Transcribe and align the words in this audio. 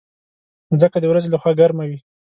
مځکه 0.69 0.97
د 1.01 1.05
ورځې 1.11 1.29
له 1.31 1.37
خوا 1.41 1.51
ګرمه 1.59 1.83
وي. 1.89 1.99